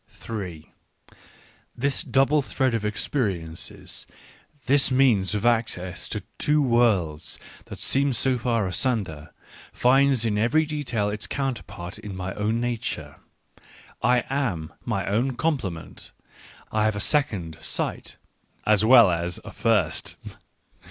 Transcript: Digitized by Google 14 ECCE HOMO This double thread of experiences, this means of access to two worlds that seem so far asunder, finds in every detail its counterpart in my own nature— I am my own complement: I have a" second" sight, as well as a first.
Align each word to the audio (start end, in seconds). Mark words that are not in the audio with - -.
Digitized 0.01 0.09
by 0.09 0.17
Google 0.17 0.41
14 0.41 0.63
ECCE 0.63 1.11
HOMO 1.11 1.17
This 1.77 2.01
double 2.03 2.41
thread 2.41 2.73
of 2.73 2.83
experiences, 2.85 4.07
this 4.65 4.89
means 4.91 5.35
of 5.35 5.45
access 5.45 6.09
to 6.09 6.23
two 6.39 6.59
worlds 6.63 7.37
that 7.65 7.77
seem 7.77 8.11
so 8.13 8.39
far 8.39 8.65
asunder, 8.67 9.29
finds 9.71 10.25
in 10.25 10.39
every 10.39 10.65
detail 10.65 11.09
its 11.09 11.27
counterpart 11.27 11.99
in 11.99 12.15
my 12.15 12.33
own 12.33 12.59
nature— 12.59 13.17
I 14.17 14.23
am 14.27 14.73
my 14.83 15.05
own 15.05 15.35
complement: 15.35 16.13
I 16.71 16.85
have 16.85 16.95
a" 16.95 16.99
second" 16.99 17.59
sight, 17.61 18.15
as 18.65 18.83
well 18.83 19.11
as 19.11 19.39
a 19.45 19.51
first. 19.51 20.15